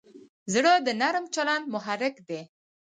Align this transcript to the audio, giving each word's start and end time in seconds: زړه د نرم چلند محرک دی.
زړه 0.53 0.73
د 0.85 0.87
نرم 1.01 1.25
چلند 1.35 1.65
محرک 1.73 2.15
دی. 2.27 2.41